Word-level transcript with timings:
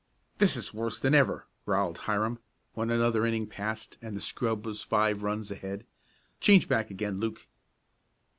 "This 0.39 0.55
is 0.57 0.73
worse 0.73 0.99
than 0.99 1.13
ever," 1.13 1.45
growled 1.63 1.99
Hiram, 1.99 2.39
when 2.73 2.89
another 2.89 3.23
inning 3.23 3.45
passed 3.45 3.99
and 4.01 4.17
the 4.17 4.21
scrub 4.21 4.65
was 4.65 4.81
five 4.81 5.21
runs 5.21 5.51
ahead. 5.51 5.85
"Change 6.39 6.67
back 6.67 6.89
again, 6.89 7.19
Luke." 7.19 7.45